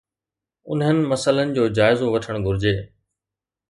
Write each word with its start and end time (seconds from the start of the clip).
انهن 0.71 0.97
مسئلن 1.11 1.53
جو 1.59 1.67
جائزو 1.81 2.11
وٺڻ 2.17 2.43
گهرجي 2.45 2.77